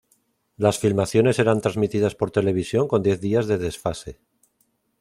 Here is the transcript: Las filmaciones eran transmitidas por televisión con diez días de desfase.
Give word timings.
Las 0.57 0.79
filmaciones 0.79 1.37
eran 1.37 1.61
transmitidas 1.61 2.15
por 2.15 2.31
televisión 2.31 2.87
con 2.87 3.03
diez 3.03 3.21
días 3.21 3.45
de 3.45 3.59
desfase. 3.59 4.19